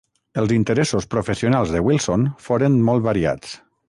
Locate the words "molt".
2.89-3.07